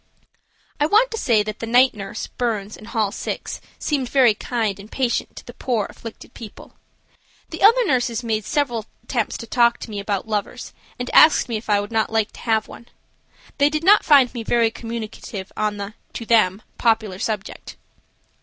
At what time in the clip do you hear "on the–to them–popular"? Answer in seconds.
15.55-17.19